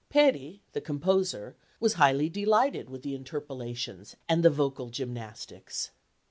Peri, 0.09 0.63
the 0.73 0.81
composer, 0.81 1.55
was 1.79 1.93
highly 1.93 2.27
delighted 2.27 2.89
with 2.89 3.03
the 3.03 3.13
interpolations 3.13 4.15
and 4.27 4.41
the 4.41 4.49
vocal 4.49 4.89
gymnastics. 4.89 5.91